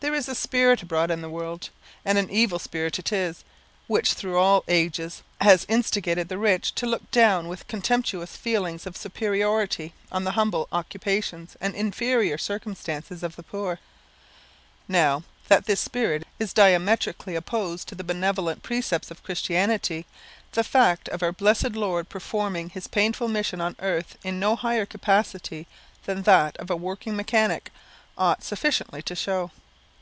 [0.00, 1.70] There is a spirit abroad in the world
[2.04, 3.42] and an evil spirit it is
[3.88, 8.96] which through all ages has instigated the rich to look down with contemptuous feelings of
[8.96, 13.80] superiority on the humble occupations and inferior circumstances of the poor.
[14.86, 20.06] Now, that this spirit is diametrically opposed to the benevolent precepts of Christianity,
[20.52, 24.86] the fact of our blessed Lord performing his painful mission on earth in no higher
[24.86, 25.66] capacity
[26.04, 27.72] than that of a working mechanic,
[28.16, 29.50] ought sufficiently to show.